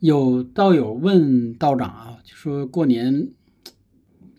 [0.00, 3.30] 有道友问道长啊，就说过年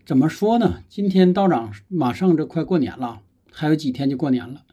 [0.06, 0.82] 怎么说呢？
[0.88, 3.20] 今天道长马上这快过年了，
[3.52, 4.64] 还有几天就过年了。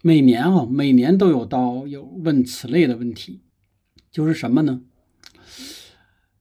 [0.00, 3.40] 每年啊，每年都有道友问此类的问题，
[4.10, 4.82] 就是什么呢？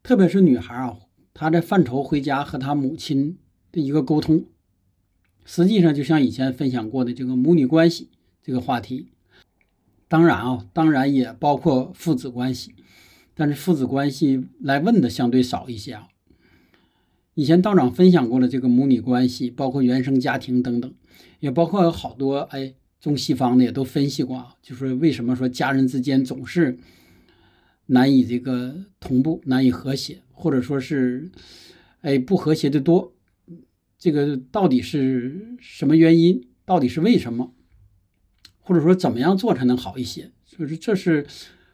[0.01, 0.97] 特别是女孩啊，
[1.33, 3.37] 她在犯愁回家和她母亲
[3.71, 4.45] 的一个沟通，
[5.45, 8.09] 实际上就像以前分享过的这个母女关系
[8.41, 9.11] 这个话题。
[10.07, 12.73] 当然啊，当然也包括父子关系。
[13.33, 16.07] 但是父子关系来问的相对少一些啊。
[17.33, 20.93] 以前道长分享过了这个母女关系，包括原生家庭等等，
[21.39, 26.77] 也包括有好多哎中西方的也都分析过啊，就是为什么说家人之间总是
[27.85, 31.31] 难以这个同步、难以和谐，或者说是
[32.01, 33.13] 哎不和谐的多，
[33.97, 36.45] 这个到底是什么原因？
[36.65, 37.53] 到底是为什么？
[38.59, 40.31] 或者说怎么样做才能好一些？
[40.45, 41.25] 所以说这是。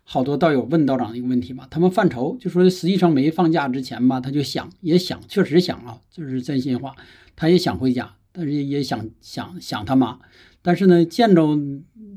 [0.09, 6.95] 好多道友问道长一个问题吧，他们犯愁，就说实际上没放假之前吧，他就想也想，确实想啊，这是真心话，
[7.35, 10.17] 他也想回家，但是也想想想他妈，
[10.61, 11.59] 但是呢，见着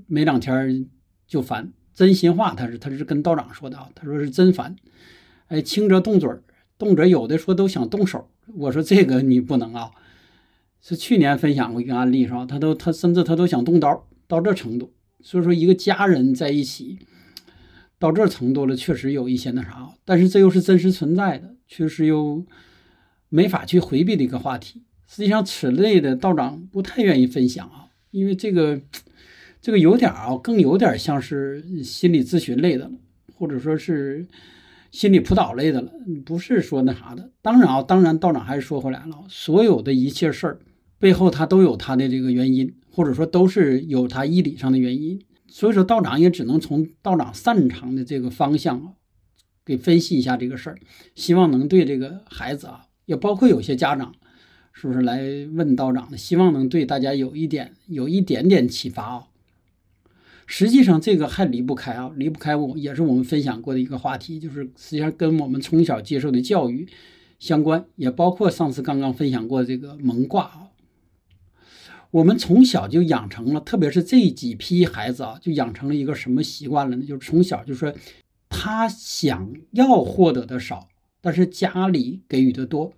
[0.07, 0.87] 没两天
[1.27, 1.73] 就烦。
[1.93, 4.77] 真心话，他是他是跟道长说的啊，他说是真烦。
[5.49, 6.31] 哎，轻则动嘴，
[6.79, 8.29] 动者有的说都想动手。
[8.55, 9.91] 我说这个你不能啊，
[10.81, 12.47] 是去年分享过一个案例是吧？
[12.47, 14.93] 他都他甚至他都想动刀到这程度。
[15.21, 17.01] 所以说，一个家人在一起。
[18.01, 22.45] 到这程度了，确实有一些那啥，但是这又是真实存在的，确实又
[23.29, 24.83] 没法去回避的一个话题。
[25.07, 28.81] 实际上，此类的道长不太愿意分享啊，因为这个
[29.61, 32.93] 这个有点啊，更有点像是心理咨询类的了，
[33.35, 34.27] 或者说是
[34.91, 35.93] 心理辅导类的了，
[36.25, 37.31] 不是说那啥的。
[37.43, 40.61] 当然啊，当然道长还是说回来了，所有的一切事儿
[40.99, 45.21] 背后，它都有它的这个原因，或者说都是有它义理上的原因。
[45.51, 48.95] 所以说，道长也只能从道长擅长的这个方向
[49.67, 50.79] 给分析一下这个事儿，
[51.17, 54.15] 希望能对这个孩子啊，也包括有些家长，
[54.73, 55.21] 是不是来
[55.53, 59.27] 问道长的，希望能对大家有一点有一点点启发啊。
[60.47, 66.89] 实际上，这个还离不开啊，离不开我也是我们分享过的一个话题，就是实际上跟我们从小接受的教育
[67.39, 70.70] 相关，也包括上次刚刚分享过这个蒙卦啊。
[72.13, 77.05] 我们从小就养成了，特别是这几批孩子啊，就养成了一个什么习惯了呢？
[77.05, 77.95] 就是从小就说，
[78.49, 80.89] 他想要获得的少，
[81.21, 82.93] 但是家里给予的多。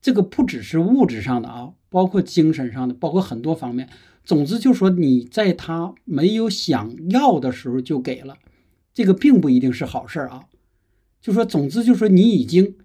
[0.00, 3.88] 这个不只是物质上的啊，包括精神上的，包括很多方面。
[4.24, 8.38] 总之就说你在他没有想要的时候就给了，
[8.92, 10.44] 这个并不一定是好事儿啊。
[11.20, 12.76] 就说总之就说你已经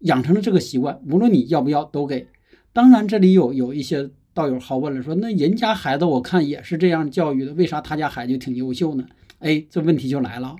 [0.00, 2.26] 养成了这个习惯，无论你要不要都给。
[2.72, 4.10] 当然这里有有一些。
[4.32, 9.06] 道友好问了，说那人家孩子我看也是这样教育的，为啥他家孩子就挺优秀呢？
[9.40, 10.56] 哎，这问题就来了，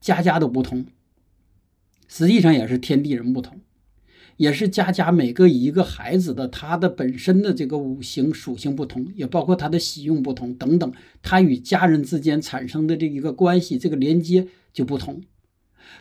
[0.00, 0.86] 家家都不同，
[2.06, 3.60] 实际上也是天地人不同，
[4.36, 10.92] 也是家家每个一个孩子的他的本身的这个五行属性不同，也包括他的喜用不同等等，
[11.22, 15.22] 他与家人之间产生的这一个关系，这个连接就不同。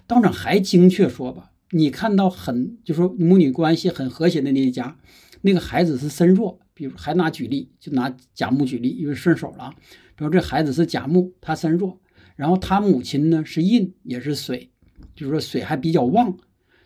[0.05, 4.97] 道长还精确说吧，你看到很就说母女关系很和谐的那一家，
[5.41, 6.59] 那个孩子是身弱。
[6.77, 9.73] 比如还拿举例，就拿甲木举例，因为顺手了。
[10.15, 11.99] 比如这孩子是甲木，他身弱，
[12.35, 14.69] 然后他母亲呢是印，也是水，
[15.15, 16.37] 就是说水还比较旺。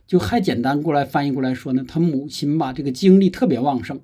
[0.08, 4.00] 就还简单过来翻译过来说呢，他母亲吧这个精力特别旺盛，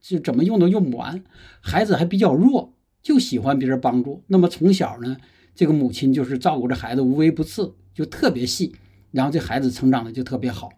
[0.00, 1.22] 就怎么用都用不完。
[1.60, 4.24] 孩子还比较弱，就喜欢别人帮助。
[4.28, 5.18] 那么从小呢，
[5.54, 8.74] 这个母亲就是照顾着孩子无微不至，就特别细。
[9.10, 10.70] 然后这孩子成长的就特别好，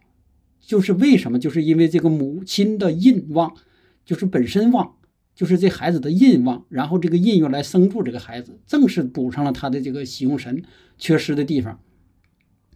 [0.59, 1.39] 就是为什么？
[1.39, 3.55] 就是因为这个母亲的印旺。
[4.09, 4.95] 就是本身旺，
[5.35, 10.63] 就是这孩子的印旺，然后这个印又来生助这个孩子，正是补上了他的这个喜用神
[10.97, 11.79] 缺失的地方。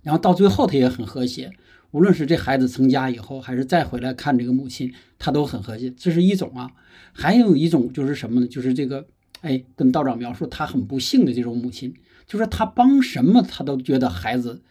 [0.03, 1.51] 然后到最后他也很和谐，
[1.89, 5.89] 无论是这孩子成家以后，还是再回来看这个母亲，他都很和谐。
[5.89, 6.69] 这是一种啊，
[7.11, 8.45] 还有一种就是什么呢？
[8.45, 9.07] 就是这个，
[9.41, 11.95] 哎，跟道长描述他很不幸的这种母亲，
[12.27, 14.61] 就是他帮什么他都觉得孩子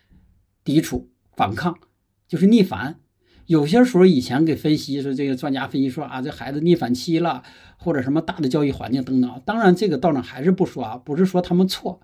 [0.63, 1.77] 抵触反抗，
[2.29, 3.01] 就是逆反。
[3.47, 7.43] 有些时候，以前给分析说，这个专家分析说啊，这孩子逆反期了，
[7.77, 9.43] 或者什么大的教育环境等等。
[9.45, 12.01] 当然，这个道长还是不说啊，不是说他们错，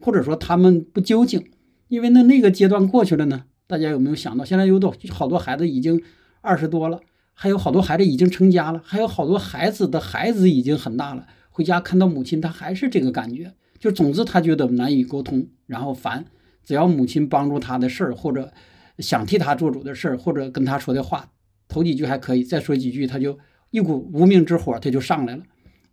[0.00, 1.50] 或者说他们不究竟，
[1.88, 3.44] 因为那那个阶段过去了呢。
[3.66, 6.00] 大家有没有想到，现在有多好多孩子已经
[6.40, 7.00] 二十多了，
[7.34, 16.24] 还有好多孩子已经成家了，还有好多孩子的孩子已经很大了，回家看到母亲，他还是这个感觉，就总之他觉得难以沟通，然后烦，
[16.64, 18.52] 只要母亲帮助他的事儿或者。
[18.98, 21.30] 想替他做主的事儿，或者跟他说的话，
[21.68, 23.38] 头几句还可以，再说几句他就
[23.70, 25.42] 一股无名之火，他就上来了，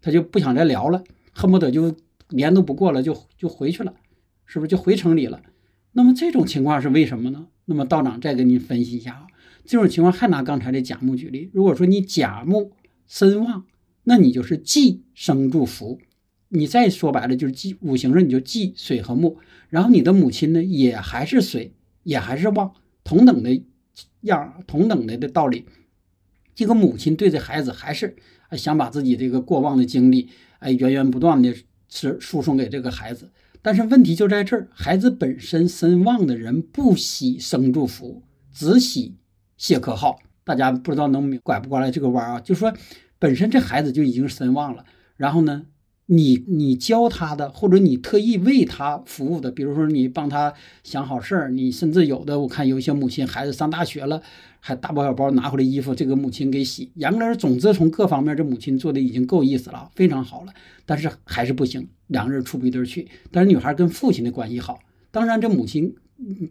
[0.01, 1.95] 他就不想再聊了，恨不得就
[2.29, 3.93] 连都不过了，就就回去了，
[4.45, 5.41] 是不是就回城里了？
[5.91, 7.47] 那么这种情况是为什么呢？
[7.65, 9.27] 那么道长再给你分析一下啊，
[9.65, 12.71] 这种情况还拿刚才的甲木举例，如果说你甲木
[13.07, 13.65] 身旺，
[14.03, 15.99] 那你就是忌生助福。
[16.49, 19.37] 你再说白了就是忌五行上你就忌水和木，
[19.69, 21.73] 然后你的母亲呢也还是水，
[22.03, 22.73] 也还是旺，
[23.03, 23.61] 同等的
[24.21, 25.65] 样，同等的的道理。
[26.55, 28.15] 这个母亲对这孩子还是
[28.51, 30.29] 想把自己这个过往的经历，
[30.59, 31.55] 哎，源源不断的
[31.89, 33.31] 是输送给这个孩子。
[33.61, 39.15] 但是问题就在这儿，孩子本身身旺的人不喜生祝福，只喜
[39.57, 40.19] 谢可好。
[40.43, 42.39] 大家不知道能拐不过来这个弯啊？
[42.39, 42.73] 就说
[43.17, 44.85] 本身这孩子就已经身旺了，
[45.15, 45.65] 然后呢？
[46.07, 50.53] 你你教他的，或者你特意为他服务的，比如说你帮他
[50.83, 54.21] 想好事儿，你甚至有的我看有一些母亲孩子上大学了，
[54.59, 56.91] 还大包小包拿回来衣服，这个母亲给洗。
[56.95, 60.53] 严格来说，总之从各方面，这母亲做的已经够意思了，非常好了。
[60.85, 63.07] 但是还是不行，两个人处不一对去。
[63.31, 64.79] 但是女孩跟父亲的关系好，
[65.09, 65.95] 当然这母亲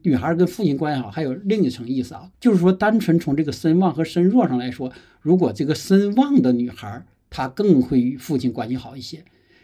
[0.02, 4.90] 女孩跟父亲关系好，还有另一层意思啊，就是说单纯从这个身旺和身弱上来说，
[5.20, 9.22] 如果这个身旺的女孩，她更会与父亲关系好一些。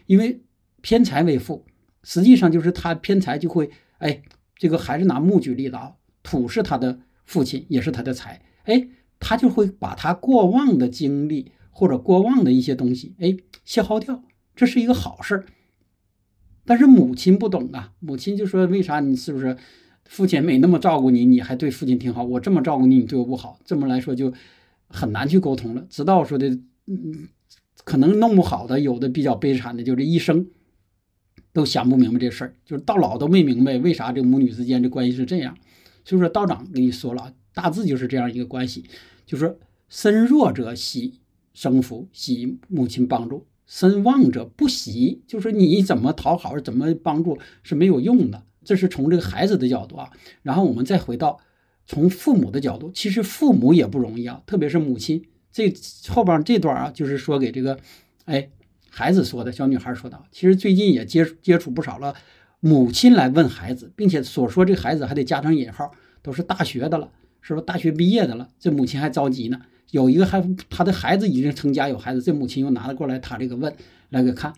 [0.09, 0.41] 因为
[0.81, 1.67] 偏财为父，
[2.01, 3.69] 实际上就是他偏财就会，
[3.99, 4.23] 哎，
[4.55, 8.87] 这个还是拿木举例子啊，土是他的父亲，也是他的财，哎，
[9.19, 14.23] 他就会把他过往的经历或者过往的一些东西，哎，消耗掉，
[14.55, 15.45] 这是一个好事。
[16.65, 19.55] 但是母亲不懂啊，母亲就说，为啥你是不是
[20.05, 24.33] 父亲没那么照顾你，你还对父亲挺好，我这么照顾你，你对我不好，这么来说就
[24.87, 25.85] 很难去沟通了。
[25.87, 26.49] 直到说的，
[26.87, 27.27] 嗯。
[27.89, 30.45] 可能弄不好的，有的比较悲惨的，就这一生
[31.51, 35.57] 都想不明白这事儿，就是到老都没明白为啥这母女之间的关系是这样。
[36.05, 38.85] 所以说道长跟你说了，大致就是这样一个关系，
[39.25, 39.57] 就是
[39.87, 41.15] 身弱者喜
[41.51, 48.43] 生福，喜母亲帮助；身旺者不喜，就是你怎么讨好，怎么帮助是没有用的。
[48.63, 50.11] 这是从这个孩子的角度啊。
[50.43, 51.39] 然后我们再回到
[51.87, 55.23] 从父母的角度，其实父母也不容易啊，特别是母亲。
[55.51, 55.73] 这
[56.09, 57.77] 后边这段啊，就是说给这个，
[58.25, 58.49] 哎，
[58.89, 60.21] 孩子说的，小女孩说的。
[60.31, 62.13] 其实最近也接接触不少了，
[62.59, 65.91] 母亲来问孩子，并且所说这孩子还得加上引号，
[66.21, 67.11] 都是大学的了，
[67.41, 67.61] 是吧？
[67.65, 69.59] 大学毕业的了，这母亲还着急呢。
[69.91, 73.75] 有一个还他的孩子已经成家有孩子，这母亲又拿了过来，他这个问
[74.09, 74.53] 来给看。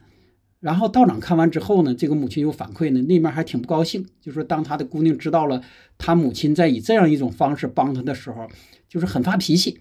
[0.60, 5.64] 然后道长看完之后呢，这个母亲又反馈呢，那面还挺不高兴，就说当他的姑娘知道了
[5.98, 8.48] 他母亲在以这样一种方式帮他的时候，
[8.90, 9.80] 就是很发脾气。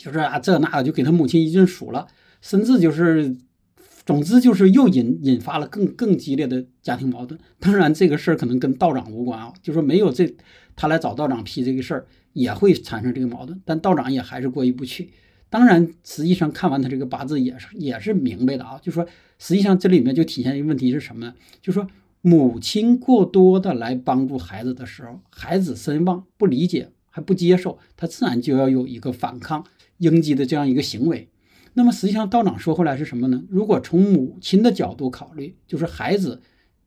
[0.00, 2.06] 就是啊，这那个就给他母亲一顿数了，
[2.40, 3.36] 甚至就是，
[4.06, 7.38] 总之就是又引引发了更更激烈的家庭矛盾。
[7.58, 10.34] 当然，这个事儿可能跟道长无关啊，就说没有这，
[10.74, 15.10] 他来找道长批这个事儿也会产生这个矛盾，但道长也还是过意不去。
[15.50, 19.06] 当然，实际上看完他这个八字也是也是明白的啊，就说
[19.38, 21.34] 实际上这里面就体现一个问题是什么呢？
[21.60, 21.86] 就说
[22.22, 29.64] 母亲过多的来帮助孩子的时候，孩子身旺不理解还不接受，他自然就要有一个反抗。
[29.98, 31.28] 应激的这样一个行为，
[31.74, 33.44] 那么实际上道长说回来是什么呢？
[33.50, 36.40] 如果从母亲的角度考虑，就是孩子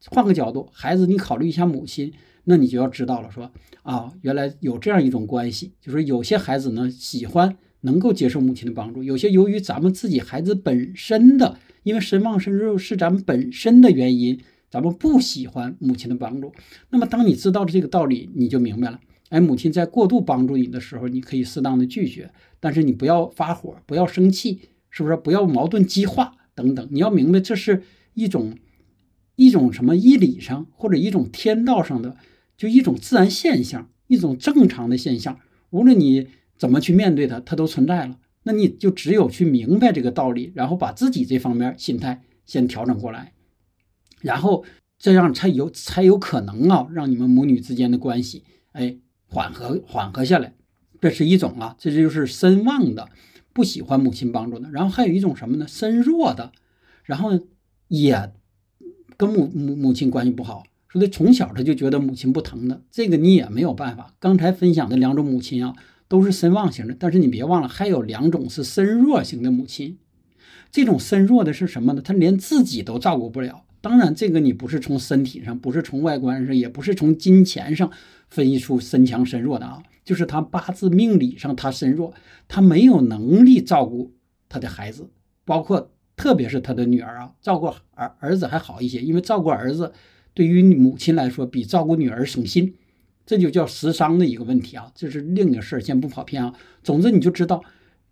[0.07, 2.11] 换个角度，孩子你考虑一下母亲，
[2.45, 3.51] 那你就要知道了，说
[3.83, 14.41] 啊，原来有这样一种关系，就是有些孩子呢喜欢能够接受母亲的帮助，有些由于咱们自己孩子本身的，因为身旺身弱是咱们本身的原因，
[14.71, 16.51] 咱们不喜欢母亲的帮助。
[16.89, 18.99] 那么当你知道了这个道理，你就明白了。
[19.29, 24.61] 哎，母亲在过度帮助你的时候，你可以适当的拒绝，但是你不要发火，不要生气，
[24.91, 25.17] 是不是？
[25.17, 26.87] 不要矛盾激化等等。
[26.91, 27.81] 你要明白，这是
[28.13, 28.55] 一种
[29.35, 32.15] 一种什么义理上或者一种天道上的，
[32.55, 35.39] 就一种自然现象，一种正常的现象。
[35.71, 36.27] 无论你
[36.57, 38.19] 怎么去面对它，它都存在了。
[38.43, 43.33] 那你就只有去明白这个道理，然后把自己这方面心态先调整过来，
[44.21, 44.63] 然后
[44.99, 48.97] 这样才有才有可能啊，让你们母女之间的关系，哎。
[49.33, 50.53] 缓和缓和下来，
[51.01, 53.09] 这是一种啊，这就是身旺的，
[53.51, 54.69] 不喜欢母亲帮助的。
[54.69, 55.67] 然后还有一种什么呢？
[55.67, 56.51] 身弱的，
[57.03, 57.39] 然后
[57.87, 58.31] 也
[59.17, 64.13] 跟母母母亲关系不好，说的从小他就觉得母亲不疼的，这个你也没有办法。
[64.19, 65.75] 刚才分享的两种母亲啊，
[66.07, 69.97] 都是身旺型的，但是你别忘了，还有两种是身弱型的母亲。
[70.71, 72.01] 这种身弱的是什么呢？
[72.03, 73.65] 他连自己都照顾不了。
[73.83, 77.91] 当然，这个你不是从身体上，不是从外观上，也不是从金钱上
[78.29, 82.13] 分析出身强身弱的啊，就是他八字命理上他身弱，
[82.47, 84.13] 他没有能力照顾
[84.47, 85.09] 他的孩子，
[85.43, 89.91] 包括特别是他的女儿啊，照顾儿儿子还好一些，因为照顾儿子
[90.33, 92.75] 对于母亲来说比照顾女儿省心，
[93.25, 96.53] 这就叫食伤的一个问题啊，这是另一个事儿，先不跑偏啊。
[96.83, 97.61] 总之你就知道，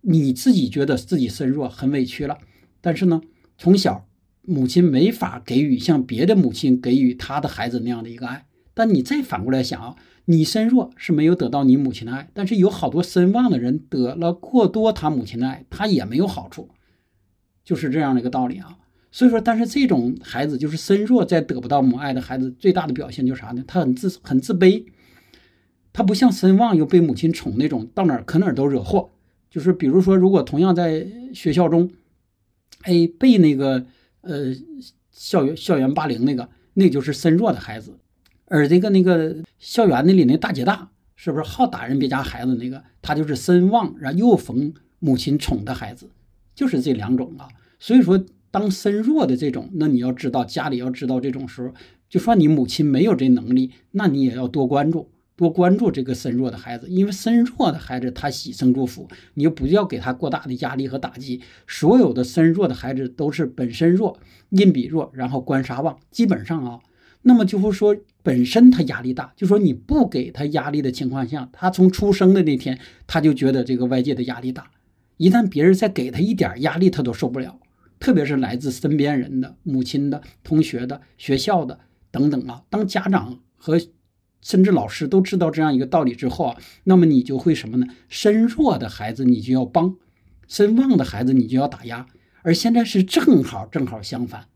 [0.02, 2.36] 你自己觉得自己身弱很委屈了，
[2.82, 3.22] 但是呢，
[3.56, 4.06] 从小。
[4.42, 16.70] 母亲没法给予像别的母亲给予他的孩子那样的一个爱，但你再反过来想啊，你身弱是没有得到你母亲的爱，但是有好多身旺的人得了过多他母亲的爱，他也没有好处，
[17.64, 18.78] 就是这样的一个道理啊。
[19.14, 23.62] 所以说，但是这种孩子就是身弱再得不到母爱的孩子，最大的表现就是啥呢？
[23.66, 24.84] 他很自很自卑，
[25.92, 29.10] 他不像身旺又被母亲宠那种，到哪儿可哪儿都惹祸。
[29.50, 31.90] 就是比如说，如果同样在学校中，
[32.84, 33.84] 哎，被那个
[34.22, 34.54] 呃
[35.10, 37.98] 校园校园霸凌那个，那就是身弱的孩子，
[38.46, 46.08] 而这个那个校园那里那大姐大，是不是好打人别家孩子那个，他就是身旺，然后又逢母亲宠的孩子，
[46.54, 47.48] 就是这两种啊。
[47.78, 48.24] 所以说。
[48.52, 51.72] 当身弱的这种，那你要知道家里要知道这种时候，
[52.10, 55.08] 就算你母亲没有这能力，那你也要多关注，
[55.42, 61.40] 多关注这个身弱的孩子，因为身弱的孩子他喜生祝福，你就不要给他过大的压力和打击。
[61.66, 64.16] 所有的身弱的孩子都是本身弱，
[64.50, 66.78] 印比弱，然后官杀旺，基本上啊，
[67.22, 74.70] 那么就是说本身他压力大，就说你不给他压力的情况下，他从出生的那天他就觉得这个外界的压力大，
[75.16, 77.58] 一旦别人再给他一点压力，他都受不了。
[77.98, 81.80] 特别是来自身边人的、母亲的、同学的、学校的
[82.12, 83.80] 等等啊，当家长和
[84.42, 87.86] 甚至老师都知道这样一个道理之后啊，那么你就会什么呢？
[88.08, 89.96] 身弱的孩子你就要帮，
[90.46, 92.06] 身旺的孩子你就要打压。
[92.42, 94.48] 而现在是正好正好相反，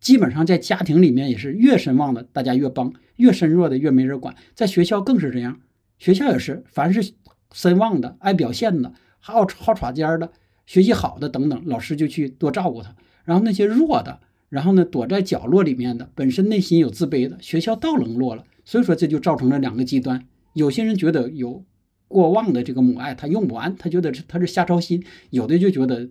[0.00, 4.34] 基本上在家庭里面也是越身旺的大家越帮，越身弱的越没人管。
[4.54, 5.60] 在学校更是这样，
[5.98, 7.12] 学校也是，凡是
[7.52, 10.32] 身旺的、爱表现的、好好耍尖的。
[10.66, 12.94] 学习好的等等，老师就去多照顾他。
[13.24, 18.44] 然后那些弱的，然后呢躲在角落里面的，本身内心有自卑的，学校倒冷落了。
[18.68, 20.26] 所以说这就造成了两个极端。
[20.52, 21.64] 有些人觉得有
[22.06, 26.10] 过旺的这个母爱，他用不完，他觉得他是瞎操心；有的就觉得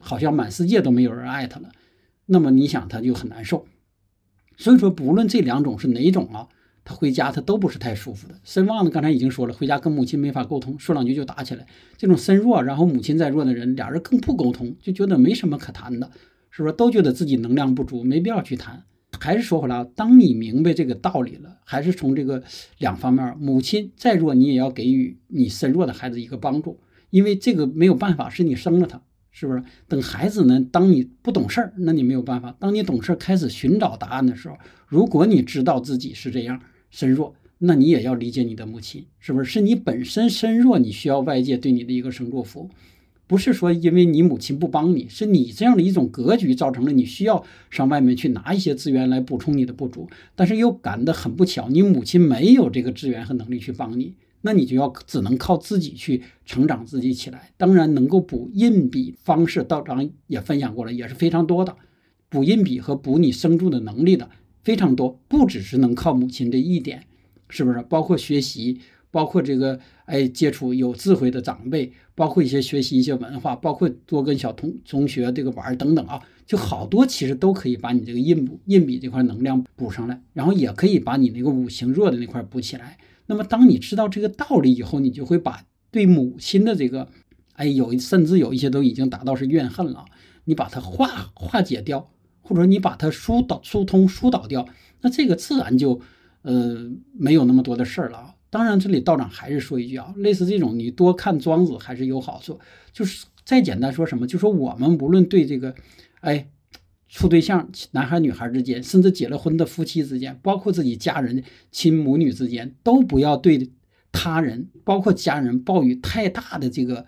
[0.00, 1.70] 好像满世界都没有人爱他了。
[2.26, 3.66] 那么你想他就很难受。
[4.56, 6.48] 所以说不论这两种是哪种啊。
[6.84, 8.34] 他回家，他都不是太舒服的。
[8.42, 11.64] 身旺的，刚才已经说了，回家跟母亲没法沟通，说两句就打起来。
[11.96, 16.10] 这种身弱，然后母亲再弱的人，俩人更不沟通，就觉得没什么可谈的，
[16.50, 16.74] 是不是？
[16.74, 18.82] 都觉得自己能量不足，没必要去谈。
[19.20, 22.42] 还是说回来，当你明白这个道理了，还是从这个
[22.78, 29.62] 两方面，母亲再弱，你也要给予你身弱的孩子一个帮助，因为这个没有办法，是你生了他，是不是？
[29.86, 36.60] 等孩子呢，当你不懂事儿，那你没有办法；当你懂事儿，开始寻找答案的时候，如果你知道自己是这样。
[36.94, 39.50] 身弱，那你也要理解你的母亲，是不是？
[39.50, 42.68] 是你本身身弱，你需要外界对你的一个生祝福，
[43.32, 54.12] 不是说因为你母亲不帮你，是你这样的一种格局造成了你需要上外面去拿一些资源来补充你的不足，但是又赶得很不巧，你母亲没有这个资源和能力去帮你，
[54.42, 57.52] 那你就要只能靠自己去成长自己起来。
[57.56, 61.74] 当然，能够补印笔方式，道长也分享过了，也是非常多的，
[62.28, 64.28] 补印笔和补你生助的能力的。
[64.62, 67.04] 非常多，不只是能靠母亲这一点，
[67.48, 67.82] 是不是？
[67.88, 68.78] 包括学习，
[69.12, 82.98] 包括这个，哎，接触有智慧的长辈，包括一些学习一些文化，包括多跟小同同学这个玩等等啊，就好多其实都可以把你这个印补印笔这块能量补上来，然后也可以把你那个五行弱的那块补起来。
[83.26, 87.06] 那么当你知道这个道理以后，你就会把对母亲的这个，
[87.52, 90.06] 哎，有甚至有一些都已经达到是怨恨了，
[90.46, 92.08] 你把它化化解掉。
[92.44, 94.66] 或者你把它疏导、疏通、疏导掉，
[95.00, 96.00] 那这个自然就，
[96.42, 98.34] 呃，没有那么多的事儿了啊。
[98.52, 102.60] 当然，这里道长还是说一句啊，类似这种，你多看庄子还是有好处。
[102.92, 105.74] 就是再简单说什么，就说我们无论对这个，
[106.20, 106.50] 哎，
[107.08, 113.70] 处对象，男孩女孩之间，甚至结了婚的夫妻之间，包括自己家人、亲母女之间，都不要对
[114.12, 117.06] 他人，包括家人，抱有太大的这个，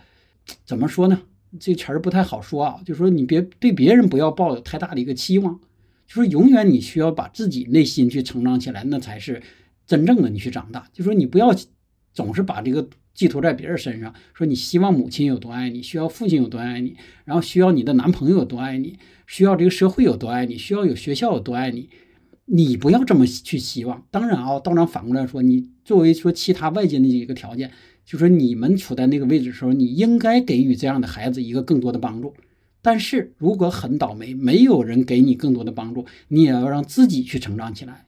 [0.65, 1.21] 怎么说呢？
[1.61, 5.61] 这词儿不太好说啊，就说你别对别人不要抱有太大的一个期望，
[6.07, 9.43] 就说永远你需要把自己内心去成长起来，那才是
[9.87, 10.89] 真正的你去长大。
[10.93, 11.55] 就说你不要
[12.13, 21.89] 总是把这个寄托在别人身上，说你希望母亲有多爱你，需要父亲有多爱你，然后需要你的男朋友有多爱你，需要这个社会有多爱你，需要有学校有多爱你，
[22.47, 24.05] 你不要这么去希望。
[24.11, 27.71] 当然啊，当然反过来说，你作为说其他外界的一个条件。
[28.05, 32.35] 就说你们处在那个位置的时候，你应该给予这样的孩子一个更多的帮助。
[32.83, 38.05] 但是如果很倒霉，没有人给你更多的帮助，你也要让自己去成长起来，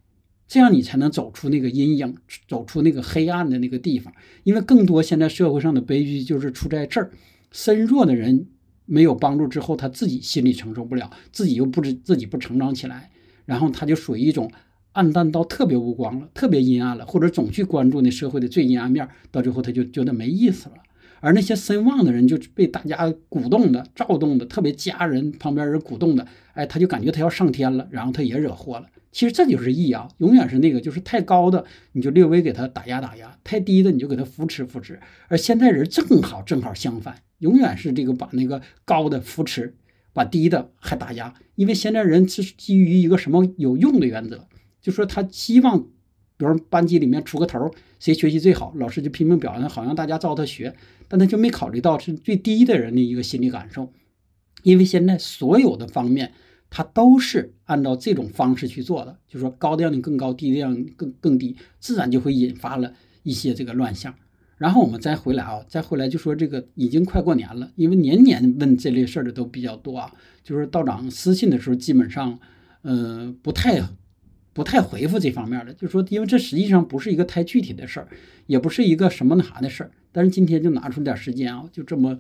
[0.49, 2.17] 这样你才能走出那个阴影，
[2.49, 4.13] 走出那个黑暗的那个地方。
[4.45, 7.11] 因为更多现在社会上的悲剧就是出在这儿：
[7.51, 8.47] 身弱的人
[8.85, 13.11] 没有帮助之后，他自己心里承受不了，自己又不知自己不成长起来，
[13.45, 14.51] 然后他就属于一种。
[14.93, 20.77] 暗淡到特别无光了，特别阴暗了，或者总去关注那社会的最阴暗面，到最后他就觉得没意思了。
[21.21, 28.87] 而那些身旺的人就被大家鼓动的、躁动的，特别家人旁边人鼓动的，哎，他就感觉他要上天了，然后他也惹祸了。
[29.13, 35.01] 其实这就是义啊，永远是那个，就是太高的你就略微给他打压打压，太低的你就给他扶持扶持。
[35.29, 39.75] 而现在人正好正好相反，永远是这个把那个高的扶持，
[40.13, 41.33] 把低的还打压。
[41.55, 44.47] 因为现在人是基于一个什么有用的原则，
[44.83, 45.87] 就说他希望，
[46.37, 50.75] 比如班级里面出个头，谁学习最好，老师就拼命表扬，好像大家照他学，
[51.09, 53.93] 但他就没考虑到是最低的人的一个心理感受。
[54.63, 56.33] 因为现在所有的方面。
[56.69, 64.13] 他都是按照这种方式去做的，就是说高的让你更高，低的让你更更低，自然就会引发了一些这个乱象。
[64.59, 70.13] 然后我们再回来啊，再回来就说这个已经快过年了，因为年年问这类事儿的都比较多啊。
[70.43, 72.37] 就是道长私信的时候，基本上
[72.83, 73.81] 呃不太
[74.57, 78.09] 不太回复这方面的，就说因为这实际上不是一个太具体的事儿，
[78.47, 79.91] 也不是一个什么那啥的事儿。
[80.11, 82.19] 但是今天就拿出点时间啊，就这么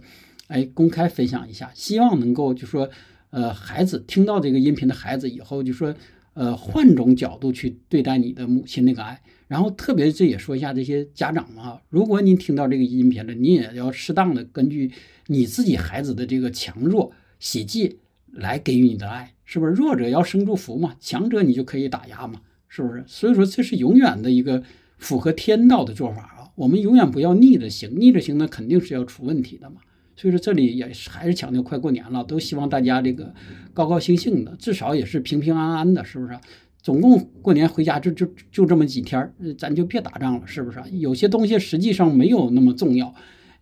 [0.49, 2.89] 哎公开分享一下，希望能够就说。
[3.31, 5.95] 呃，孩子听到这个音频的孩子以后就说，
[6.33, 9.21] 呃，换种角度去对待你的母亲那个爱。
[9.47, 14.91] 然后特别这也说一下这些家长们啊，如果您听到这个音频了，你也要适当的根据
[15.27, 17.99] 你自己孩子的这个强弱、喜忌
[18.33, 19.73] 来给予你的爱，是不是？
[19.73, 23.05] 弱者要生祝福嘛，强者你就可以打压嘛，是不是？
[23.07, 24.63] 所以说这是永远的一个
[24.99, 26.51] 符合天道的做法啊。
[26.55, 29.77] 我们永远不要逆着行，逆着行那肯定是要出问题的嘛。
[30.17, 33.35] 所以说这里也还是强调快过年了，都希望大家这个
[33.75, 36.39] 高高兴兴的，至少也是平平安安的，是不是？
[36.81, 40.81] 总共过年回家就就就这么几天，咱就别打仗了，是不是？
[40.93, 43.15] 有些东西实际上没有那么重要，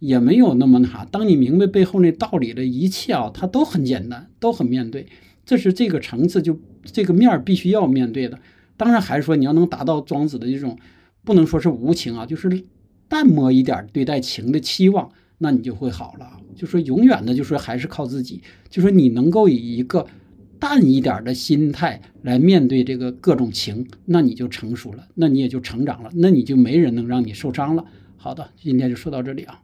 [0.06, 1.04] 也没有那么那啥。
[1.10, 5.06] 当你明白背后那道理的一切啊，它都很简单，都很面对。
[5.46, 8.38] 这是这个层次就这个面必须要面对的。
[8.76, 10.78] 当然还是说你要能达到庄子的这种，
[11.24, 12.64] 不能说是无情啊，就是
[13.08, 15.10] 淡漠一点对待情的期望。
[15.38, 20.06] 那你就会好了，就说永远的，就说还是靠自己，就说你能够以一个
[20.60, 27.84] 淡一点的心态来面对这个各种情，那你就成熟了，那你也就成长了，那你就没人能让你受伤了。
[28.16, 29.63] 好的，今天就说到这里啊。